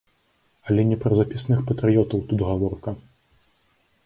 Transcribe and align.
Але 0.71 0.85
не 0.91 0.97
пра 1.03 1.11
запісных 1.19 1.59
патрыётаў 1.67 2.19
тут 2.33 2.39
гаворка. 2.49 2.97